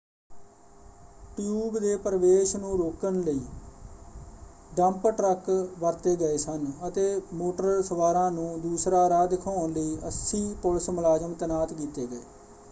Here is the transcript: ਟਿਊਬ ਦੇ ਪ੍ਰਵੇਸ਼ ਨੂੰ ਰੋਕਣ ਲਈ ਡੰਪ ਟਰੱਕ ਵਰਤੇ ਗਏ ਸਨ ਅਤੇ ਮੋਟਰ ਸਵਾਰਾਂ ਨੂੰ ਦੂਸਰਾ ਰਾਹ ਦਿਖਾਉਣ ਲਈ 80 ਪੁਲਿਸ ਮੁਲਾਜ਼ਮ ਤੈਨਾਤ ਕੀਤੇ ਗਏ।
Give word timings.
ਟਿਊਬ 1.37 1.77
ਦੇ 1.79 1.95
ਪ੍ਰਵੇਸ਼ 1.97 2.55
ਨੂੰ 2.55 2.77
ਰੋਕਣ 2.77 3.19
ਲਈ 3.23 3.39
ਡੰਪ 4.71 5.07
ਟਰੱਕ 5.09 5.49
ਵਰਤੇ 5.79 6.15
ਗਏ 6.15 6.37
ਸਨ 6.37 6.65
ਅਤੇ 6.87 7.05
ਮੋਟਰ 7.33 7.81
ਸਵਾਰਾਂ 7.83 8.29
ਨੂੰ 8.31 8.59
ਦੂਸਰਾ 8.61 9.07
ਰਾਹ 9.09 9.27
ਦਿਖਾਉਣ 9.27 9.73
ਲਈ 9.73 9.97
80 10.09 10.43
ਪੁਲਿਸ 10.61 10.89
ਮੁਲਾਜ਼ਮ 10.89 11.33
ਤੈਨਾਤ 11.35 11.73
ਕੀਤੇ 11.73 12.07
ਗਏ। 12.07 12.21